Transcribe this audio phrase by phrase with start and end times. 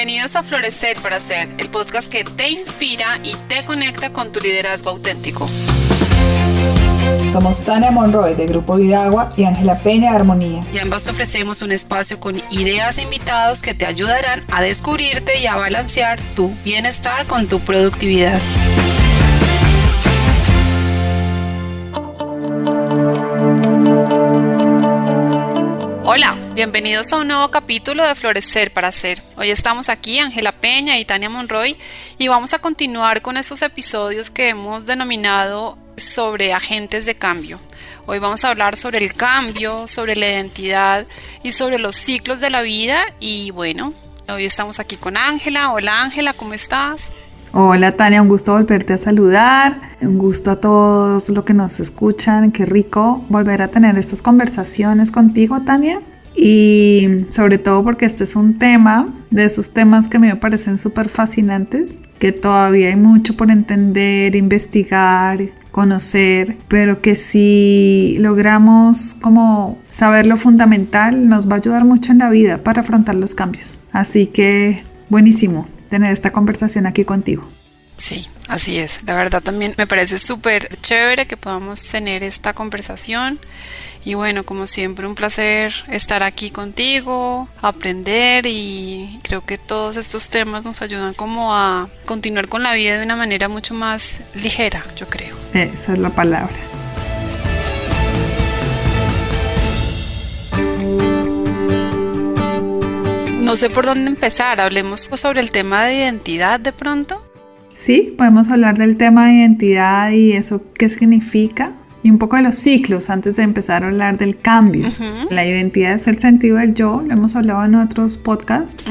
[0.00, 4.40] Bienvenidos a Florecer para Ser, el podcast que te inspira y te conecta con tu
[4.40, 5.46] liderazgo auténtico.
[7.28, 10.64] Somos Tania Monroy de Grupo Vidagua y Ángela Peña de Armonía.
[10.72, 15.46] Y ambas ofrecemos un espacio con ideas e invitados que te ayudarán a descubrirte y
[15.46, 18.40] a balancear tu bienestar con tu productividad.
[26.04, 29.22] Hola, bienvenidos a un nuevo capítulo de Florecer para Ser.
[29.38, 31.74] Hoy estamos aquí, Ángela Peña y Tania Monroy,
[32.18, 37.58] y vamos a continuar con estos episodios que hemos denominado sobre agentes de cambio.
[38.04, 41.06] Hoy vamos a hablar sobre el cambio, sobre la identidad
[41.42, 43.06] y sobre los ciclos de la vida.
[43.20, 43.94] Y bueno,
[44.28, 45.72] hoy estamos aquí con Ángela.
[45.72, 47.10] Hola Ángela, ¿cómo estás?
[47.54, 52.52] Hola Tania, un gusto volverte a saludar, un gusto a todos los que nos escuchan,
[52.52, 56.02] qué rico volver a tener estas conversaciones contigo Tania
[56.34, 61.08] y sobre todo porque este es un tema de esos temas que me parecen súper
[61.08, 70.26] fascinantes, que todavía hay mucho por entender, investigar, conocer, pero que si logramos como saber
[70.26, 73.78] lo fundamental nos va a ayudar mucho en la vida para afrontar los cambios.
[73.92, 77.44] Así que buenísimo tener esta conversación aquí contigo.
[78.00, 79.02] Sí, así es.
[79.06, 83.38] La verdad también me parece súper chévere que podamos tener esta conversación.
[84.06, 90.30] Y bueno, como siempre, un placer estar aquí contigo, aprender y creo que todos estos
[90.30, 94.82] temas nos ayudan como a continuar con la vida de una manera mucho más ligera,
[94.96, 95.36] yo creo.
[95.52, 96.56] Esa es la palabra.
[103.42, 107.29] No sé por dónde empezar, hablemos sobre el tema de identidad de pronto.
[107.80, 112.42] Sí, podemos hablar del tema de identidad y eso qué significa y un poco de
[112.42, 114.86] los ciclos antes de empezar a hablar del cambio.
[115.30, 118.84] La identidad es el sentido del yo, lo hemos hablado en otros podcasts,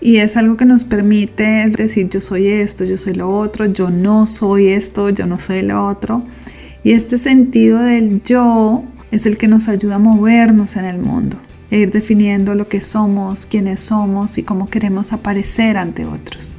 [0.00, 3.90] y es algo que nos permite decir yo soy esto, yo soy lo otro, yo
[3.90, 6.24] no soy esto, yo no soy lo otro.
[6.84, 11.36] Y este sentido del yo es el que nos ayuda a movernos en el mundo
[11.72, 16.54] e ir definiendo lo que somos, quiénes somos y cómo queremos aparecer ante otros.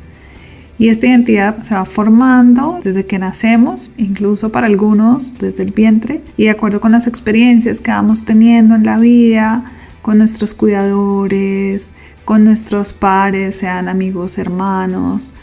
[0.82, 6.24] Y esta identidad se va formando desde que nacemos, incluso para algunos desde el vientre,
[6.38, 9.64] y de acuerdo con las experiencias que vamos teniendo en la vida,
[10.02, 11.94] con nuestros cuidadores,
[12.26, 15.36] con nuestros pares, sean amigos, hermanos,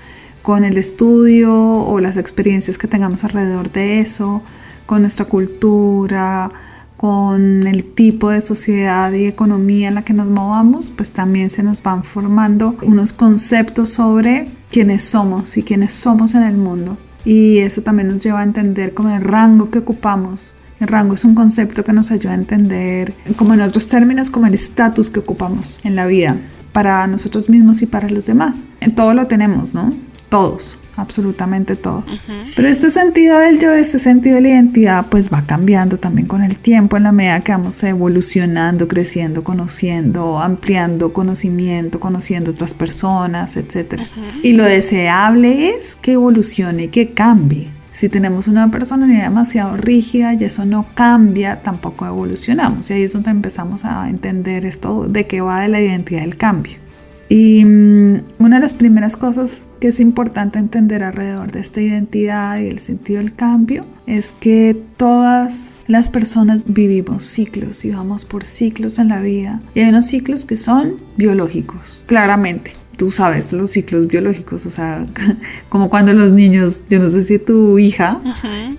[0.42, 4.42] con el estudio o las experiencias que tengamos alrededor de eso,
[4.86, 6.50] con nuestra cultura,
[6.96, 11.62] con el tipo de sociedad y economía en la que nos movamos, pues también se
[11.62, 16.98] nos van formando unos conceptos sobre quiénes somos y quiénes somos en el mundo.
[17.24, 20.54] Y eso también nos lleva a entender como el rango que ocupamos.
[20.80, 24.46] El rango es un concepto que nos ayuda a entender, como en otros términos, como
[24.46, 26.36] el estatus que ocupamos en la vida,
[26.72, 28.66] para nosotros mismos y para los demás.
[28.80, 29.92] En todo lo tenemos, ¿no?
[30.28, 32.24] Todos absolutamente todos.
[32.56, 36.42] Pero este sentido del yo, este sentido de la identidad, pues va cambiando también con
[36.42, 43.56] el tiempo en la medida que vamos evolucionando, creciendo, conociendo, ampliando conocimiento, conociendo otras personas,
[43.56, 44.00] etc.
[44.42, 47.70] Y lo deseable es que evolucione y que cambie.
[47.92, 52.90] Si tenemos una personalidad demasiado rígida y eso no cambia, tampoco evolucionamos.
[52.90, 56.36] Y ahí es donde empezamos a entender esto de qué va de la identidad del
[56.36, 56.87] cambio.
[57.28, 62.58] Y mm, una de las primeras cosas que es importante entender alrededor de esta identidad
[62.58, 68.44] y el sentido del cambio es que todas las personas vivimos ciclos y vamos por
[68.44, 69.60] ciclos en la vida.
[69.74, 72.72] Y hay unos ciclos que son biológicos, claramente.
[72.96, 75.06] Tú sabes los ciclos biológicos, o sea,
[75.68, 78.20] como cuando los niños, yo no sé si tu hija,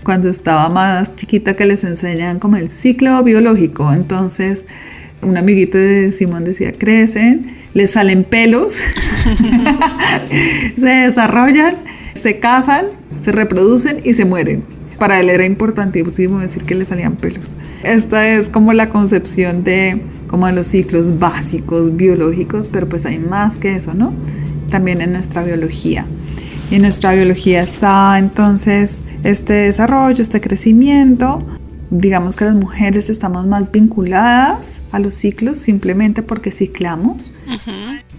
[0.03, 4.65] cuando estaba más chiquita que les enseñan como el ciclo biológico, entonces
[5.21, 8.73] un amiguito de Simón decía, crecen, les salen pelos,
[10.77, 11.77] se desarrollan,
[12.13, 12.87] se casan,
[13.17, 14.63] se reproducen y se mueren.
[14.97, 17.55] Para él era importantísimo decir que le salían pelos.
[17.83, 23.17] Esta es como la concepción de como de los ciclos básicos biológicos, pero pues hay
[23.17, 24.13] más que eso, ¿no?
[24.69, 26.05] También en nuestra biología.
[26.69, 31.43] Y en nuestra biología está entonces este desarrollo, este crecimiento,
[31.89, 37.33] digamos que las mujeres estamos más vinculadas a los ciclos simplemente porque ciclamos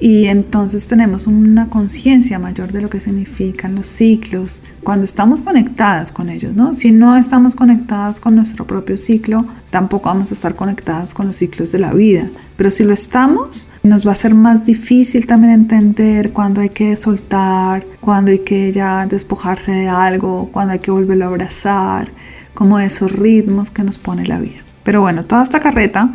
[0.00, 6.10] y entonces tenemos una conciencia mayor de lo que significan los ciclos cuando estamos conectadas
[6.10, 6.74] con ellos, ¿no?
[6.74, 11.36] Si no estamos conectadas con nuestro propio ciclo, tampoco vamos a estar conectadas con los
[11.36, 12.30] ciclos de la vida.
[12.56, 16.96] Pero si lo estamos, nos va a ser más difícil también entender cuándo hay que
[16.96, 22.10] soltar, cuándo hay que ya despojarse de algo, cuándo hay que volverlo a abrazar
[22.54, 24.60] como esos ritmos que nos pone la vida.
[24.82, 26.10] Pero bueno, toda esta carreta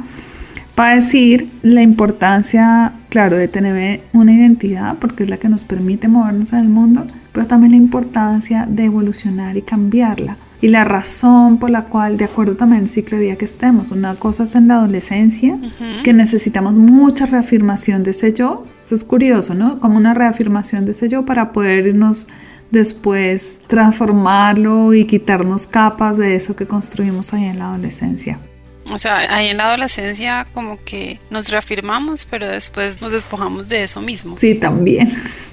[0.76, 6.10] para decir la importancia, claro, de tener una identidad, porque es la que nos permite
[6.10, 10.38] movernos en el mundo, pero también la importancia de evolucionar y cambiarla.
[10.62, 13.92] Y la razón por la cual, de acuerdo también al ciclo de vida que estemos,
[13.92, 15.58] una cosa es en la adolescencia,
[16.04, 18.66] que necesitamos mucha reafirmación de ese yo.
[18.84, 19.80] Eso es curioso, ¿no?
[19.80, 22.28] Como una reafirmación de ese yo para poder irnos
[22.72, 28.40] después transformarlo y quitarnos capas de eso que construimos ahí en la adolescencia.
[28.94, 33.84] O sea, ahí en la adolescencia como que nos reafirmamos, pero después nos despojamos de
[33.84, 34.38] eso mismo.
[34.38, 35.10] Sí, también.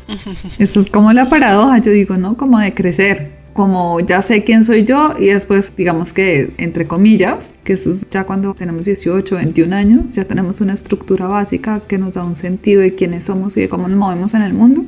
[0.58, 2.36] eso es como la paradoja, yo digo, ¿no?
[2.36, 3.40] Como de crecer.
[3.54, 8.06] Como ya sé quién soy yo y después digamos que entre comillas, que eso es
[8.10, 12.34] ya cuando tenemos 18, 21 años, ya tenemos una estructura básica que nos da un
[12.34, 14.86] sentido de quiénes somos y de cómo nos movemos en el mundo.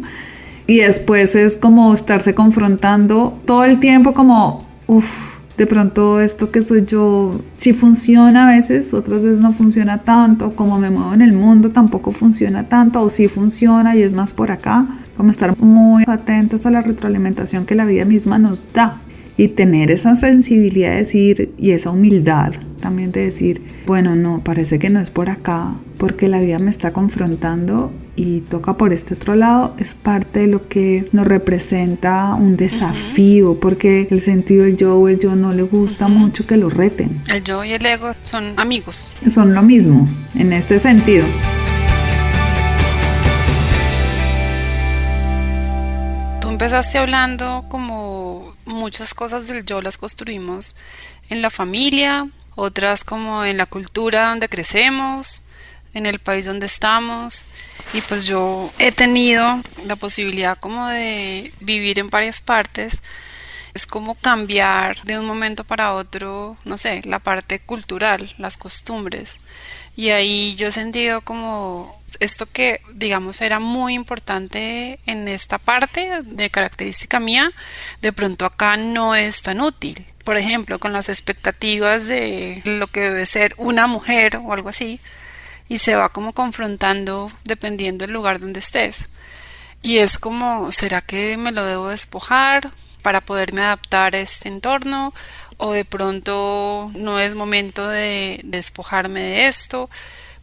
[0.67, 6.63] Y después es como estarse confrontando todo el tiempo como, uff, de pronto esto que
[6.63, 11.23] soy yo sí funciona a veces, otras veces no funciona tanto, como me muevo en
[11.23, 14.87] el mundo tampoco funciona tanto, o sí funciona y es más por acá,
[15.17, 19.01] como estar muy atentos a la retroalimentación que la vida misma nos da
[19.37, 24.79] y tener esa sensibilidad de decir y esa humildad también de decir, bueno, no, parece
[24.79, 29.15] que no es por acá, porque la vida me está confrontando y toca por este
[29.15, 34.77] otro lado, es parte de lo que nos representa un desafío, porque el sentido del
[34.77, 37.23] yo o el yo no le gusta mucho que lo reten.
[37.29, 39.17] El yo y el ego son amigos.
[39.29, 41.27] Son lo mismo, en este sentido.
[46.41, 50.77] Tú empezaste hablando como muchas cosas del yo las construimos
[51.31, 55.43] en la familia, otras como en la cultura donde crecemos,
[55.95, 57.49] en el país donde estamos.
[57.93, 63.03] Y pues yo he tenido la posibilidad como de vivir en varias partes.
[63.73, 69.41] Es como cambiar de un momento para otro, no sé, la parte cultural, las costumbres.
[69.97, 76.23] Y ahí yo he sentido como esto que digamos era muy importante en esta parte
[76.23, 77.51] de característica mía,
[78.03, 83.01] de pronto acá no es tan útil por ejemplo, con las expectativas de lo que
[83.01, 84.99] debe ser una mujer o algo así,
[85.69, 89.09] y se va como confrontando dependiendo del lugar donde estés.
[89.83, 92.71] Y es como, ¿será que me lo debo despojar
[93.03, 95.13] para poderme adaptar a este entorno?
[95.59, 99.91] ¿O de pronto no es momento de despojarme de esto?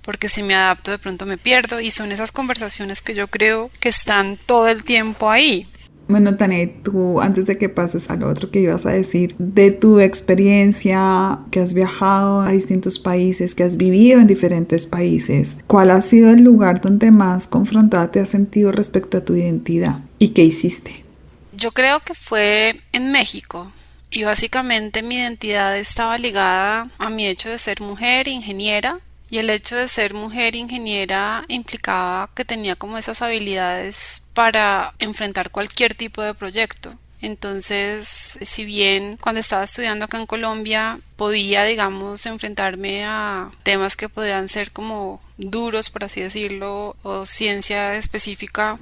[0.04, 1.80] Porque si me adapto de pronto me pierdo.
[1.80, 5.68] Y son esas conversaciones que yo creo que están todo el tiempo ahí.
[6.08, 10.00] Bueno, Tane, tú antes de que pases al otro que ibas a decir, de tu
[10.00, 16.02] experiencia que has viajado a distintos países, que has vivido en diferentes países, ¿cuál ha
[16.02, 20.44] sido el lugar donde más confrontada te has sentido respecto a tu identidad y qué
[20.44, 21.06] hiciste?
[21.54, 23.72] Yo creo que fue en México.
[24.14, 29.00] Y básicamente mi identidad estaba ligada a mi hecho de ser mujer, ingeniera,
[29.32, 35.52] y el hecho de ser mujer ingeniera implicaba que tenía como esas habilidades para enfrentar
[35.52, 36.94] cualquier tipo de proyecto.
[37.22, 44.10] Entonces, si bien cuando estaba estudiando acá en Colombia podía, digamos, enfrentarme a temas que
[44.10, 48.80] podían ser como duros, por así decirlo, o ciencia específica,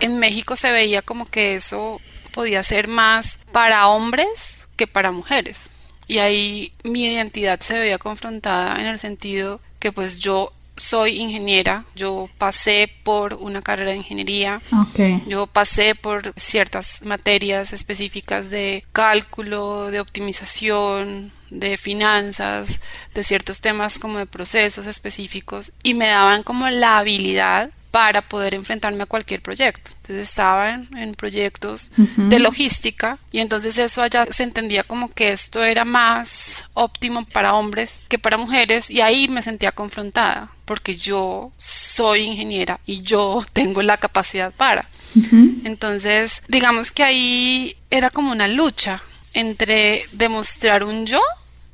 [0.00, 2.00] en México se veía como que eso
[2.32, 5.68] podía ser más para hombres que para mujeres.
[6.06, 11.84] Y ahí mi identidad se veía confrontada en el sentido que pues yo soy ingeniera,
[11.94, 14.62] yo pasé por una carrera de ingeniería,
[15.26, 22.80] yo pasé por ciertas materias específicas de cálculo, de optimización, de finanzas,
[23.12, 28.56] de ciertos temas como de procesos específicos y me daban como la habilidad para poder
[28.56, 29.92] enfrentarme a cualquier proyecto.
[29.98, 35.62] Entonces estaba en, proyectos de logística y entonces eso allá se entendía como que esto
[35.62, 41.52] era más óptimo para hombres que para mujeres y ahí me sentía confrontada porque yo
[41.56, 44.88] soy ingeniera y yo tengo la capacidad para.
[45.62, 49.00] Entonces, digamos que ahí era como una lucha
[49.34, 51.20] entre demostrar un yo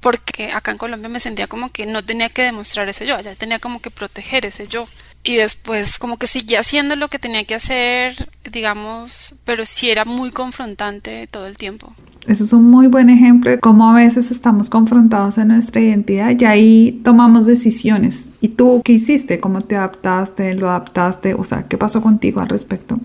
[0.01, 3.35] porque acá en Colombia me sentía como que no tenía que demostrar ese yo, allá
[3.37, 4.87] tenía como que proteger ese yo
[5.23, 10.05] y después como que seguía haciendo lo que tenía que hacer, digamos, pero sí era
[10.05, 11.93] muy confrontante todo el tiempo.
[12.27, 16.35] Ese es un muy buen ejemplo de cómo a veces estamos confrontados a nuestra identidad
[16.39, 18.31] y ahí tomamos decisiones.
[18.41, 19.41] ¿Y tú qué hiciste?
[19.41, 20.55] ¿Cómo te adaptaste?
[20.55, 21.35] ¿Lo adaptaste?
[21.35, 23.01] O sea, ¿qué pasó contigo al respecto?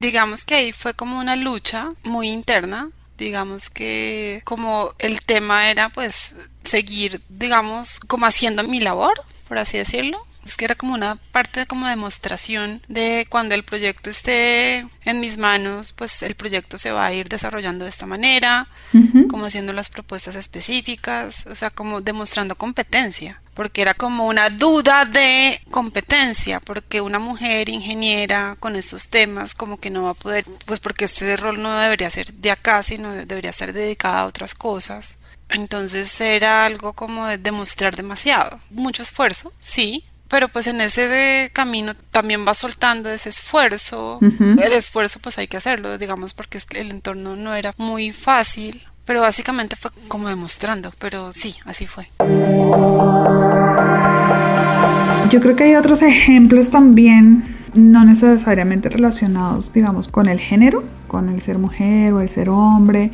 [0.00, 2.88] Digamos que ahí fue como una lucha muy interna.
[3.18, 9.12] Digamos que como el tema era pues seguir, digamos, como haciendo mi labor,
[9.46, 14.10] por así decirlo es que era como una parte como demostración de cuando el proyecto
[14.10, 18.68] esté en mis manos, pues el proyecto se va a ir desarrollando de esta manera,
[19.30, 25.04] como haciendo las propuestas específicas, o sea, como demostrando competencia porque era como una duda
[25.04, 30.46] de competencia, porque una mujer ingeniera con estos temas como que no va a poder,
[30.64, 34.54] pues porque este rol no debería ser de acá, sino debería ser dedicada a otras
[34.54, 35.18] cosas.
[35.50, 41.92] Entonces era algo como de demostrar demasiado, mucho esfuerzo, sí, pero pues en ese camino
[42.12, 44.18] también va soltando ese esfuerzo.
[44.20, 49.22] El esfuerzo pues hay que hacerlo, digamos, porque el entorno no era muy fácil, pero
[49.22, 52.08] básicamente fue como demostrando, pero sí, así fue.
[55.30, 61.28] Yo creo que hay otros ejemplos también, no necesariamente relacionados, digamos, con el género, con
[61.28, 63.10] el ser mujer o el ser hombre,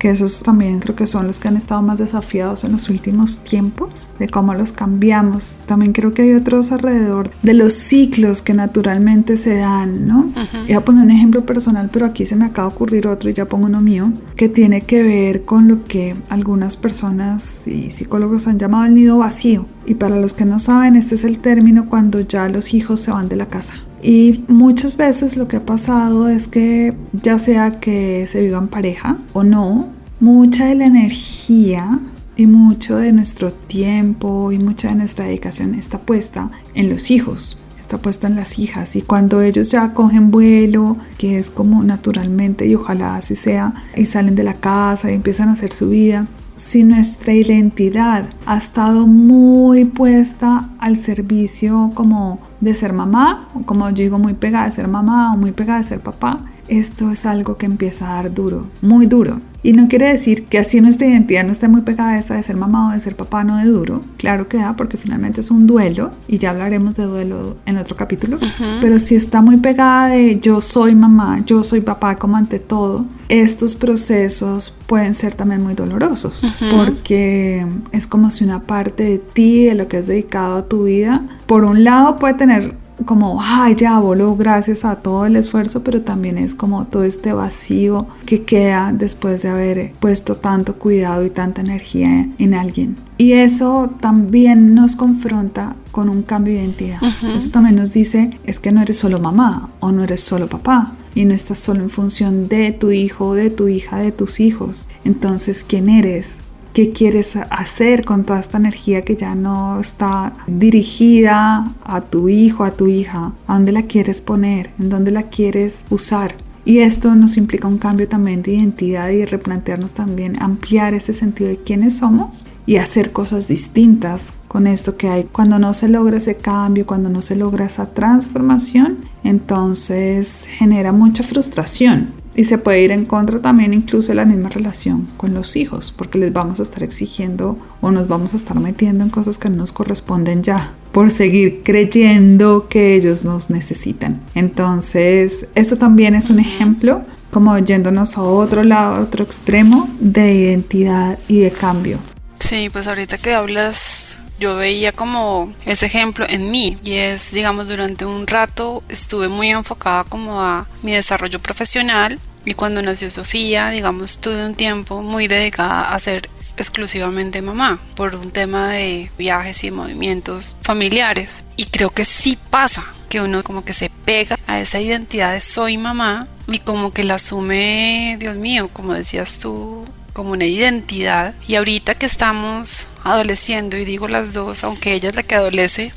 [0.00, 3.44] que esos también creo que son los que han estado más desafiados en los últimos
[3.44, 5.58] tiempos, de cómo los cambiamos.
[5.66, 10.32] También creo que hay otros alrededor de los ciclos que naturalmente se dan, ¿no?
[10.64, 13.34] Voy a poner un ejemplo personal, pero aquí se me acaba de ocurrir otro y
[13.34, 18.48] ya pongo uno mío, que tiene que ver con lo que algunas personas y psicólogos
[18.48, 19.66] han llamado el nido vacío.
[19.84, 23.10] Y para los que no saben, este es el término cuando ya los hijos se
[23.10, 23.74] van de la casa.
[24.02, 29.18] Y muchas veces lo que ha pasado es que ya sea que se viva pareja
[29.32, 29.88] o no,
[30.20, 31.98] mucha de la energía
[32.36, 37.60] y mucho de nuestro tiempo y mucha de nuestra dedicación está puesta en los hijos,
[37.78, 38.96] está puesta en las hijas.
[38.96, 44.06] Y cuando ellos ya cogen vuelo, que es como naturalmente y ojalá así sea, y
[44.06, 46.26] salen de la casa y empiezan a hacer su vida,
[46.60, 53.88] si nuestra identidad ha estado muy puesta al servicio como de ser mamá, o como
[53.88, 57.24] yo digo, muy pegada de ser mamá o muy pegada de ser papá, esto es
[57.24, 59.40] algo que empieza a dar duro, muy duro.
[59.62, 62.42] Y no quiere decir que así nuestra identidad no esté muy pegada a esta de
[62.42, 64.00] ser mamá o de ser papá, no de duro.
[64.16, 67.96] Claro que da, porque finalmente es un duelo y ya hablaremos de duelo en otro
[67.96, 68.38] capítulo.
[68.80, 73.04] Pero si está muy pegada de yo soy mamá, yo soy papá como ante todo,
[73.28, 79.66] estos procesos pueden ser también muy dolorosos porque es como si una parte de ti,
[79.66, 83.76] de lo que es dedicado a tu vida, por un lado puede tener como, ay,
[83.76, 88.42] ya voló gracias a todo el esfuerzo, pero también es como todo este vacío que
[88.42, 92.96] queda después de haber puesto tanto cuidado y tanta energía en alguien.
[93.18, 97.00] Y eso también nos confronta con un cambio de identidad.
[97.34, 100.94] Eso también nos dice, es que no eres solo mamá o no eres solo papá
[101.14, 104.88] y no estás solo en función de tu hijo, de tu hija, de tus hijos.
[105.04, 106.38] Entonces, ¿quién eres?
[106.72, 112.64] Qué quieres hacer con toda esta energía que ya no está dirigida a tu hijo,
[112.64, 116.34] a tu hija, a dónde la quieres poner, en dónde la quieres usar.
[116.64, 121.48] Y esto nos implica un cambio también de identidad y replantearnos también, ampliar ese sentido
[121.48, 125.24] de quiénes somos y hacer cosas distintas con esto que hay.
[125.24, 131.22] Cuando no se logra ese cambio, cuando no se logra esa transformación, entonces genera mucha
[131.22, 135.56] frustración y se puede ir en contra también incluso de la misma relación con los
[135.56, 139.38] hijos, porque les vamos a estar exigiendo o nos vamos a estar metiendo en cosas
[139.38, 144.20] que no nos corresponden ya, por seguir creyendo que ellos nos necesitan.
[144.34, 150.34] Entonces, esto también es un ejemplo como yéndonos a otro lado, a otro extremo de
[150.34, 151.98] identidad y de cambio.
[152.38, 157.68] Sí, pues ahorita que hablas yo veía como ese ejemplo en mí y es, digamos,
[157.68, 163.68] durante un rato estuve muy enfocada como a mi desarrollo profesional y cuando nació Sofía,
[163.68, 169.62] digamos, tuve un tiempo muy dedicada a ser exclusivamente mamá por un tema de viajes
[169.64, 171.44] y movimientos familiares.
[171.56, 175.42] Y creo que sí pasa que uno como que se pega a esa identidad de
[175.42, 181.34] soy mamá y como que la asume, Dios mío, como decías tú, como una identidad.
[181.46, 185.92] Y ahorita que estamos adoleciendo, y digo las dos, aunque ella es la que adolece,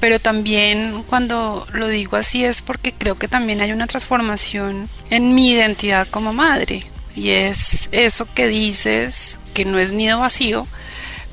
[0.00, 5.34] pero también cuando lo digo así es porque creo que también hay una transformación en
[5.34, 6.84] mi identidad como madre.
[7.16, 10.68] Y es eso que dices, que no es nido vacío,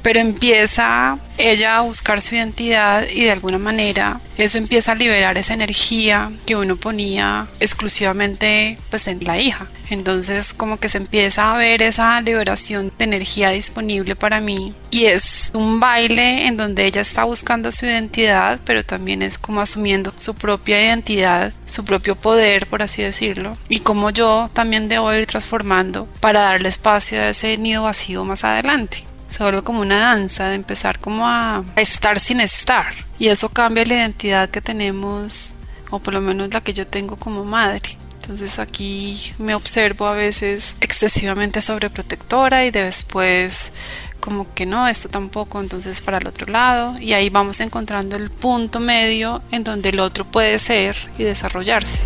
[0.05, 5.35] pero empieza ella a buscar su identidad y de alguna manera eso empieza a liberar
[5.35, 9.65] esa energía que uno ponía exclusivamente pues en la hija.
[9.89, 14.75] Entonces como que se empieza a ver esa liberación de energía disponible para mí.
[14.91, 19.59] Y es un baile en donde ella está buscando su identidad pero también es como
[19.59, 23.57] asumiendo su propia identidad, su propio poder por así decirlo.
[23.69, 28.43] Y como yo también debo ir transformando para darle espacio a ese nido vacío más
[28.43, 33.50] adelante se vuelve como una danza de empezar como a estar sin estar y eso
[33.50, 35.58] cambia la identidad que tenemos
[35.89, 37.98] o por lo menos la que yo tengo como madre.
[38.22, 43.72] Entonces aquí me observo a veces excesivamente sobreprotectora y después
[44.20, 48.32] como que no, esto tampoco, entonces para el otro lado y ahí vamos encontrando el
[48.32, 52.05] punto medio en donde el otro puede ser y desarrollarse.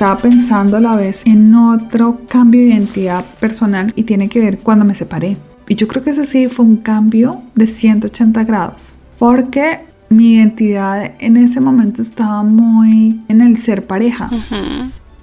[0.00, 4.60] Estaba pensando a la vez en otro cambio de identidad personal y tiene que ver
[4.60, 5.36] cuando me separé.
[5.68, 8.94] Y yo creo que ese sí fue un cambio de 180 grados.
[9.18, 14.30] Porque mi identidad en ese momento estaba muy en el ser pareja.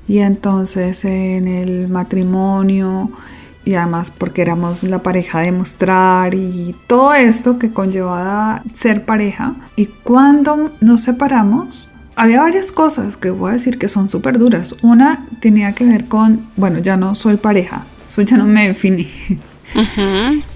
[0.07, 3.09] Y entonces en el matrimonio
[3.65, 9.55] y además porque éramos la pareja de mostrar y todo esto que conllevaba ser pareja.
[9.75, 14.75] Y cuando nos separamos, había varias cosas que voy a decir que son súper duras.
[14.81, 19.07] Una tenía que ver con, bueno, ya no soy pareja, eso ya no me definí.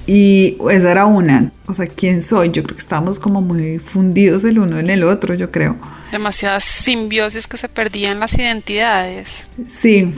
[0.08, 1.51] Y esa era una.
[1.68, 2.51] O sea, ¿quién soy?
[2.51, 5.77] Yo creo que estábamos como muy fundidos el uno en el otro, yo creo.
[6.12, 9.50] Demasiadas simbiosis que se perdían las identidades.
[9.68, 10.13] Sí,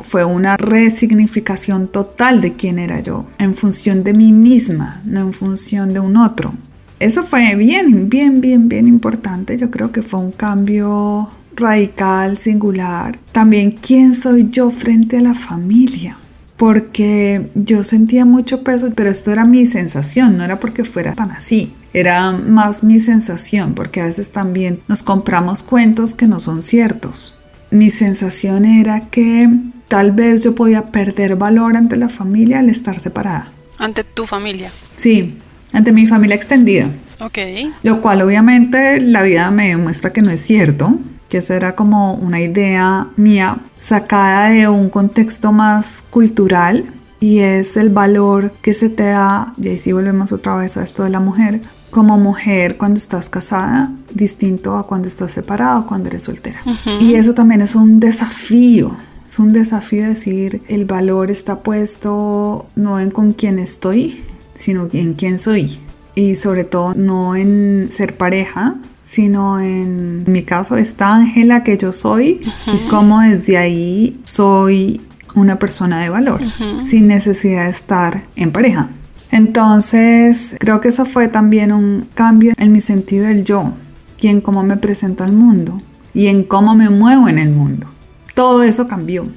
[0.00, 5.32] fue una resignificación total de quién era yo, en función de mí misma, no en
[5.32, 6.54] función de un otro.
[6.98, 9.56] Eso fue bien, bien, bien, bien importante.
[9.56, 13.18] Yo creo que fue un cambio radical, singular.
[13.32, 16.18] También quién soy yo frente a la familia
[16.56, 21.30] porque yo sentía mucho peso, pero esto era mi sensación, no era porque fuera tan
[21.30, 26.62] así, era más mi sensación, porque a veces también nos compramos cuentos que no son
[26.62, 27.38] ciertos.
[27.70, 29.50] Mi sensación era que
[29.88, 33.52] tal vez yo podía perder valor ante la familia al estar separada.
[33.78, 34.70] Ante tu familia.
[34.94, 35.36] Sí,
[35.72, 36.88] ante mi familia extendida.
[37.20, 37.38] Ok.
[37.82, 42.14] Lo cual obviamente la vida me demuestra que no es cierto, que eso era como
[42.14, 48.88] una idea mía sacada de un contexto más cultural y es el valor que se
[48.90, 52.76] te da, y ahí sí volvemos otra vez a esto de la mujer, como mujer
[52.76, 56.60] cuando estás casada, distinto a cuando estás separado, cuando eres soltera.
[57.00, 58.96] Y eso también es un desafío,
[59.26, 64.22] es un desafío decir, el valor está puesto no en con quién estoy,
[64.56, 65.78] sino en quién soy.
[66.14, 71.92] Y sobre todo no en ser pareja, sino en, mi caso esta Ángela que yo
[71.92, 75.00] soy y cómo desde ahí soy
[75.34, 76.40] una persona de valor,
[76.82, 78.88] sin necesidad de estar en pareja.
[79.30, 83.74] Entonces, creo que eso fue también un cambio en mi sentido del yo
[84.18, 85.78] y en cómo me presento al mundo
[86.14, 87.86] y en cómo me muevo en el mundo.
[88.34, 89.28] Todo eso cambió.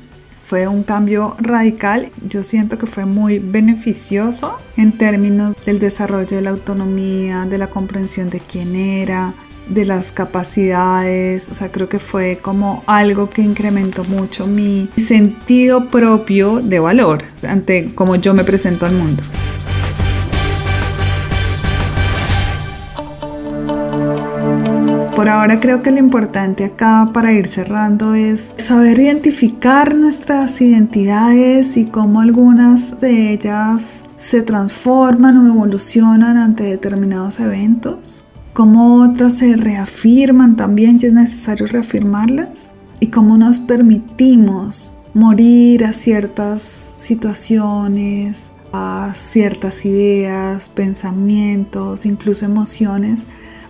[0.50, 6.42] Fue un cambio radical, yo siento que fue muy beneficioso en términos del desarrollo de
[6.42, 9.36] la autonomía, de la comprensión de quién era,
[9.68, 15.86] de las capacidades, o sea, creo que fue como algo que incrementó mucho mi sentido
[15.92, 19.22] propio de valor ante cómo yo me presento al mundo.
[25.20, 31.76] Por ahora creo que lo importante acá para ir cerrando es saber identificar nuestras identidades
[31.76, 39.58] y cómo algunas de ellas se transforman o evolucionan ante determinados eventos cómo otras se
[39.58, 49.12] reafirman también y es necesario reafirmarlas y cómo nos permitimos morir a ciertas situaciones, a
[49.16, 53.28] ciertas ideas, pensamientos, incluso emociones,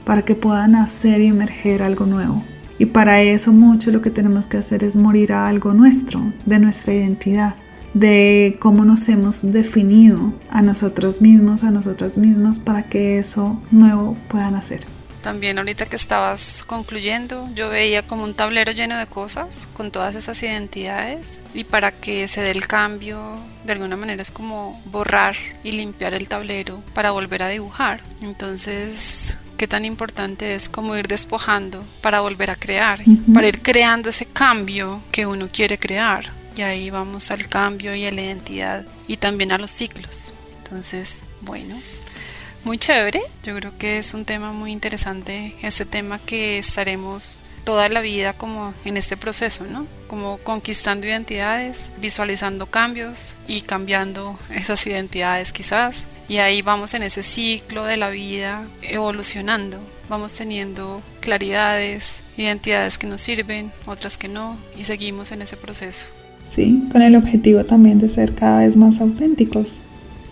[0.10, 2.44] para que puedan hacer y emerger algo nuevo.
[2.80, 6.58] Y para eso mucho lo que tenemos que hacer es morir a algo nuestro, de
[6.58, 7.56] nuestra identidad
[7.94, 14.18] de cómo nos hemos definido a nosotros mismos, a nosotras mismas, para que eso nuevo
[14.30, 14.84] pueda nacer.
[15.22, 20.16] También ahorita que estabas concluyendo, yo veía como un tablero lleno de cosas con todas
[20.16, 25.36] esas identidades y para que se dé el cambio, de alguna manera es como borrar
[25.64, 28.02] y limpiar el tablero para volver a dibujar.
[28.24, 33.02] Entonces, qué tan importante es como ir despojando para volver a crear,
[33.34, 38.06] para ir creando ese cambio que uno quiere crear y ahí vamos al cambio y
[38.06, 40.34] a la identidad y también a los ciclos.
[40.64, 41.78] Entonces, bueno,
[42.64, 43.22] muy chévere.
[43.44, 48.32] Yo creo que es un tema muy interesante, este tema que estaremos toda la vida
[48.32, 49.86] como en este proceso, ¿no?
[50.08, 56.08] Como conquistando identidades, visualizando cambios y cambiando esas identidades quizás.
[56.30, 59.80] Y ahí vamos en ese ciclo de la vida evolucionando.
[60.08, 66.06] Vamos teniendo claridades, identidades que nos sirven, otras que no, y seguimos en ese proceso.
[66.48, 66.88] ¿sí?
[66.92, 69.82] Con el objetivo también de ser cada vez más auténticos,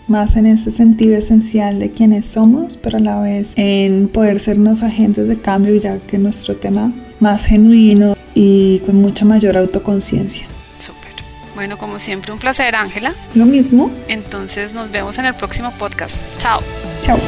[0.06, 4.84] más en ese sentido esencial de quienes somos, pero a la vez en poder sernos
[4.84, 10.46] agentes de cambio, ya que nuestro tema más genuino y con mucha mayor autoconciencia.
[11.58, 13.12] Bueno, como siempre, un placer, Ángela.
[13.34, 13.90] Lo mismo.
[14.06, 16.24] Entonces nos vemos en el próximo podcast.
[16.36, 16.60] Chao.
[17.02, 17.18] Chao.